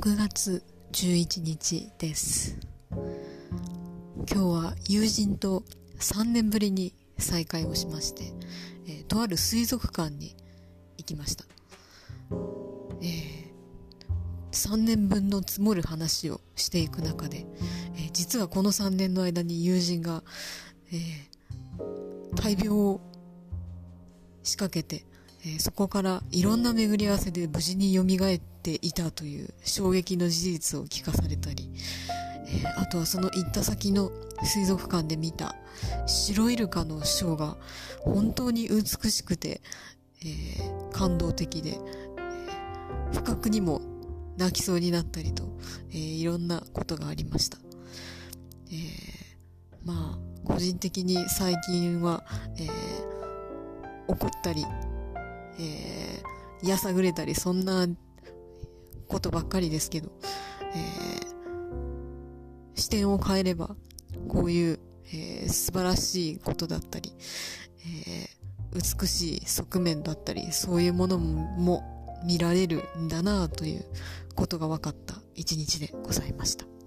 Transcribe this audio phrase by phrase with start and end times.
[0.00, 2.58] 6月11日です。
[2.90, 5.62] 今日は友人と
[5.98, 8.32] 3年ぶりに再会をしまして、
[8.86, 10.34] えーとある水族館に
[10.96, 11.44] 行きました。
[13.02, 13.50] えー
[14.52, 17.44] 3年分の積もる話をしていく中で、
[17.96, 20.22] えー実はこの3年の間に友人が、
[20.94, 20.96] え
[22.36, 23.02] 大病を
[24.44, 25.04] 仕掛けて、
[25.44, 31.70] えそこからいろんな巡り合わせで無事に蘇っていたという衝撃の事実を聞かされたり、
[32.48, 34.10] えあとはその行った先の
[34.42, 35.54] 水族館で見た
[36.06, 37.56] 白イルカのショーが
[38.00, 39.60] 本当に美しくて、
[40.22, 43.80] えー感動的で、えー不覚にも
[44.36, 45.44] 泣きそうになったりと、
[45.90, 47.58] えーいろんなことがありました。
[48.70, 48.80] えー
[49.84, 52.22] まあ、個人的に最近は、
[52.58, 52.68] え
[54.06, 54.66] 怒ったり、
[55.58, 57.86] えー、やさぐれたり、そんな
[59.08, 60.10] ことばっかりですけど、
[60.74, 61.30] えー
[62.76, 63.76] 視点を変えれば、
[64.26, 64.80] こういう、
[65.12, 67.12] えー素晴らしいことだったり、
[67.84, 68.40] えー
[68.72, 71.82] 美しい側面だったり、そういうものも
[72.24, 73.84] 見られるんだなという
[74.36, 76.79] ことが分かった一日でございました。